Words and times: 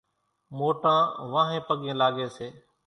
موٽان 0.57 0.99
وانھين 1.31 1.61
پڳين 1.67 1.95
لاڳي 2.01 2.27
سي۔ 2.35 2.47